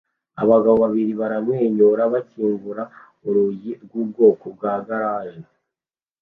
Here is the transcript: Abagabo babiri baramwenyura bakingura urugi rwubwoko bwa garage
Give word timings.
Abagabo 0.43 0.75
babiri 0.83 1.11
baramwenyura 1.21 2.03
bakingura 2.13 2.83
urugi 3.27 3.71
rwubwoko 3.83 4.45
bwa 4.55 4.73
garage 4.87 5.49